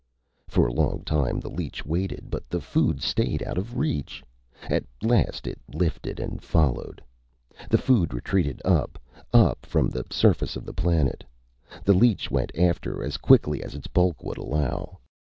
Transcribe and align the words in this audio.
For 0.47 0.65
a 0.65 0.73
long 0.73 1.03
time 1.03 1.39
the 1.39 1.49
leech 1.51 1.85
waited, 1.85 2.31
but 2.31 2.49
the 2.49 2.59
food 2.59 3.03
stayed 3.03 3.43
out 3.43 3.59
of 3.59 3.77
reach. 3.77 4.23
At 4.63 4.83
last, 5.03 5.45
it 5.45 5.59
lifted 5.71 6.19
and 6.19 6.41
followed. 6.43 7.03
The 7.69 7.77
food 7.77 8.11
retreated, 8.11 8.63
up, 8.65 8.97
up 9.31 9.63
from 9.63 9.91
the 9.91 10.05
surface 10.09 10.55
of 10.55 10.65
the 10.65 10.73
planet. 10.73 11.23
The 11.83 11.93
leech 11.93 12.31
went 12.31 12.51
after 12.57 13.03
as 13.03 13.17
quickly 13.17 13.61
as 13.61 13.75
its 13.75 13.85
bulk 13.85 14.23
would 14.23 14.39
allow. 14.39 14.97